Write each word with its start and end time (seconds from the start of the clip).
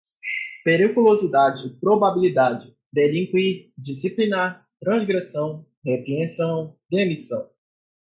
periculosidade, 0.65 1.77
probabilidade, 1.79 2.75
delinquir, 2.91 3.71
disciplinar, 3.77 4.67
transgressão, 4.83 5.63
repreensão, 5.85 6.75
demissão 6.89 7.47